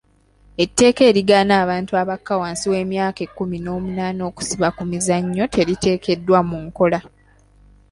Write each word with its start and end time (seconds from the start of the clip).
Etteeka 0.63 1.01
erigaana 1.11 1.53
abantu 1.63 1.91
abakka 2.01 2.33
wansi 2.41 2.65
w'emyaka 2.71 3.19
ekkumi 3.27 3.57
n'omunaana 3.61 4.21
okusiba 4.29 4.67
ku 4.77 4.83
mizannyo 4.91 5.43
teriteekeddwa 5.53 6.39
mu 6.49 6.57
nkola. 6.65 6.99